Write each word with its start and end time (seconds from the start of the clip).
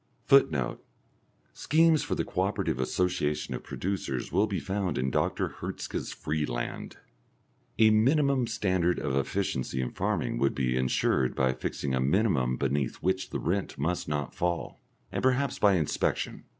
[Footnote: 0.25 0.83
Schemes 1.53 2.01
for 2.01 2.15
the 2.15 2.25
co 2.25 2.41
operative 2.41 2.79
association 2.79 3.53
of 3.53 3.61
producers 3.61 4.31
will 4.31 4.47
be 4.47 4.59
found 4.59 4.97
in 4.97 5.11
Dr. 5.11 5.57
Hertzka's 5.59 6.11
Freeland.] 6.11 6.97
A 7.77 7.91
minimum 7.91 8.47
standard 8.47 8.97
of 8.99 9.15
efficiency 9.15 9.79
in 9.79 9.91
farming 9.91 10.39
would 10.39 10.55
be 10.55 10.75
insured 10.75 11.35
by 11.35 11.53
fixing 11.53 11.93
a 11.93 11.99
minimum 12.01 12.57
beneath 12.57 12.95
which 12.95 13.29
the 13.29 13.39
rent 13.39 13.77
must 13.77 14.07
not 14.07 14.33
fall, 14.33 14.79
and 15.11 15.21
perhaps 15.21 15.59
by 15.59 15.75
inspection. 15.75 16.45